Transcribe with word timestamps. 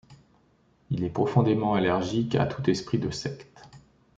Il 0.89 1.03
est 1.03 1.11
profondément 1.11 1.75
allergique 1.75 2.33
à 2.33 2.47
tout 2.47 2.67
esprit 2.67 2.97
de 2.97 3.11
secte. 3.11 3.69